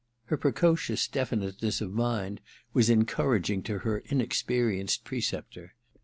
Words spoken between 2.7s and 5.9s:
was encouraging to her inexperienced preceptor.